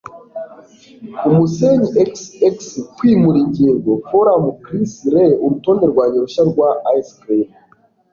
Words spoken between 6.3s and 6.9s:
rwa